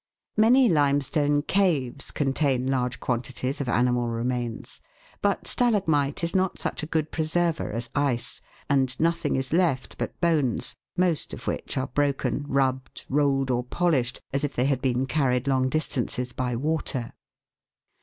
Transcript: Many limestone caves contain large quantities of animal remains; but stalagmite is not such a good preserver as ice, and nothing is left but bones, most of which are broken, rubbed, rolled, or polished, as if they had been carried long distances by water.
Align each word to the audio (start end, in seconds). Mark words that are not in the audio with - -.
Many 0.35 0.67
limestone 0.67 1.43
caves 1.43 2.09
contain 2.09 2.65
large 2.65 2.99
quantities 2.99 3.61
of 3.61 3.69
animal 3.69 4.07
remains; 4.07 4.81
but 5.21 5.45
stalagmite 5.45 6.23
is 6.23 6.35
not 6.35 6.57
such 6.57 6.81
a 6.81 6.87
good 6.87 7.11
preserver 7.11 7.71
as 7.71 7.91
ice, 7.93 8.41
and 8.67 8.99
nothing 8.99 9.35
is 9.35 9.53
left 9.53 9.99
but 9.99 10.19
bones, 10.19 10.75
most 10.97 11.35
of 11.35 11.45
which 11.45 11.77
are 11.77 11.85
broken, 11.85 12.45
rubbed, 12.47 13.05
rolled, 13.09 13.51
or 13.51 13.63
polished, 13.63 14.19
as 14.33 14.43
if 14.43 14.55
they 14.55 14.65
had 14.65 14.81
been 14.81 15.05
carried 15.05 15.47
long 15.47 15.69
distances 15.69 16.33
by 16.33 16.55
water. 16.55 17.13